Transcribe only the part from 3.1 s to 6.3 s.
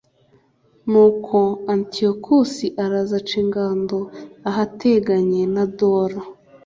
aca ingando ahateganye na dora